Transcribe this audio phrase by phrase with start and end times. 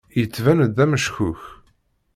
[0.17, 1.41] Yettban-d d ameckuk.